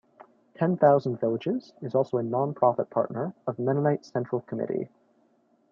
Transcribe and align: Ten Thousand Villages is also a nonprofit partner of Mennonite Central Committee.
Ten 0.55 0.77
Thousand 0.77 1.19
Villages 1.19 1.73
is 1.83 1.93
also 1.93 2.17
a 2.17 2.23
nonprofit 2.23 2.89
partner 2.89 3.35
of 3.45 3.59
Mennonite 3.59 4.03
Central 4.03 4.41
Committee. 4.41 4.89